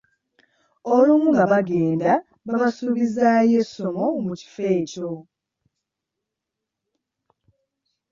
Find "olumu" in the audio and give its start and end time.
0.95-1.27